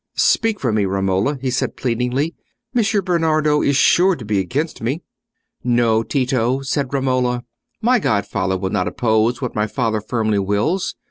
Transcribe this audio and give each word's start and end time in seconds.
"Speak 0.15 0.59
for 0.59 0.73
me, 0.73 0.85
Romola," 0.85 1.37
he 1.39 1.51
said, 1.51 1.77
pleadingly. 1.77 2.33
"Messer 2.73 3.03
Bernardo 3.03 3.61
is 3.61 3.75
sure 3.75 4.15
to 4.15 4.25
be 4.25 4.39
against 4.39 4.81
me." 4.81 5.03
"No, 5.63 6.01
Tito," 6.01 6.61
said 6.61 6.91
Romola, 6.91 7.43
"my 7.83 7.99
godfather 7.99 8.57
will 8.57 8.71
not 8.71 8.87
oppose 8.87 9.43
what 9.43 9.53
my 9.53 9.67
father 9.67 10.01
firmly 10.01 10.39
wills. 10.39 10.95